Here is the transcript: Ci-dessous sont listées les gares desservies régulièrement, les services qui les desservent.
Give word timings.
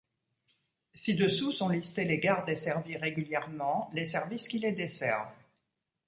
Ci-dessous 0.95 1.51
sont 1.51 1.69
listées 1.69 2.05
les 2.05 2.17
gares 2.17 2.43
desservies 2.43 2.97
régulièrement, 2.97 3.87
les 3.93 4.05
services 4.05 4.47
qui 4.47 4.57
les 4.57 4.71
desservent. 4.71 5.31